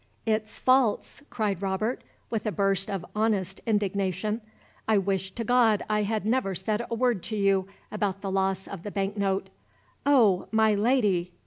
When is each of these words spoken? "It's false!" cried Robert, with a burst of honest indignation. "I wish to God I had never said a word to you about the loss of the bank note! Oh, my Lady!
"It's 0.25 0.57
false!" 0.57 1.21
cried 1.29 1.61
Robert, 1.61 2.03
with 2.31 2.47
a 2.47 2.51
burst 2.51 2.89
of 2.89 3.05
honest 3.15 3.61
indignation. 3.67 4.41
"I 4.87 4.97
wish 4.97 5.29
to 5.35 5.43
God 5.43 5.83
I 5.91 6.01
had 6.01 6.25
never 6.25 6.55
said 6.55 6.83
a 6.89 6.95
word 6.95 7.21
to 7.25 7.35
you 7.37 7.67
about 7.91 8.21
the 8.21 8.31
loss 8.31 8.67
of 8.67 8.81
the 8.81 8.89
bank 8.89 9.15
note! 9.15 9.51
Oh, 10.03 10.47
my 10.51 10.73
Lady! 10.73 11.33